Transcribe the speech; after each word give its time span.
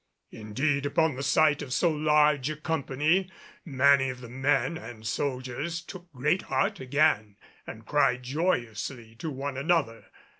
Indeed 0.31 0.87
upon 0.87 1.13
the 1.13 1.21
sight 1.21 1.61
of 1.61 1.71
so 1.71 1.91
large 1.91 2.49
a 2.49 2.55
company 2.55 3.29
many 3.63 4.09
of 4.09 4.19
the 4.19 4.29
men 4.29 4.75
and 4.75 5.05
soldiers 5.05 5.79
took 5.79 6.11
great 6.11 6.41
heart 6.41 6.79
again 6.79 7.35
and 7.67 7.85
cried 7.85 8.23
joyously 8.23 9.13
to 9.17 9.29
one 9.29 9.57
another. 9.57 10.05